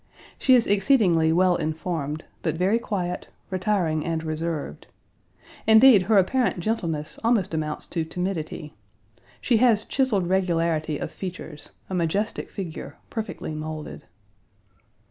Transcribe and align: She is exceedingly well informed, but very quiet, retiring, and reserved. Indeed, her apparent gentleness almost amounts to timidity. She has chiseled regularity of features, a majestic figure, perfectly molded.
She 0.39 0.55
is 0.55 0.65
exceedingly 0.65 1.31
well 1.31 1.55
informed, 1.55 2.25
but 2.41 2.55
very 2.55 2.79
quiet, 2.79 3.27
retiring, 3.51 4.03
and 4.03 4.23
reserved. 4.23 4.87
Indeed, 5.67 6.01
her 6.09 6.17
apparent 6.17 6.59
gentleness 6.59 7.19
almost 7.23 7.53
amounts 7.53 7.85
to 7.93 8.03
timidity. 8.03 8.73
She 9.41 9.57
has 9.57 9.85
chiseled 9.85 10.25
regularity 10.25 10.97
of 10.97 11.11
features, 11.11 11.73
a 11.87 11.93
majestic 11.93 12.49
figure, 12.49 12.97
perfectly 13.11 13.53
molded. 13.53 14.05